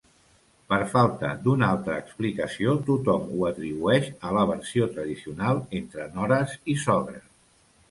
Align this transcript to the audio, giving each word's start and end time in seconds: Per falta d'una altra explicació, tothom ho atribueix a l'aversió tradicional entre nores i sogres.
Per 0.71 0.77
falta 0.93 1.27
d'una 1.43 1.67
altra 1.73 1.97
explicació, 2.03 2.73
tothom 2.87 3.29
ho 3.37 3.45
atribueix 3.51 4.09
a 4.29 4.33
l'aversió 4.39 4.89
tradicional 4.97 5.63
entre 5.83 6.11
nores 6.19 6.59
i 6.75 6.79
sogres. 6.89 7.33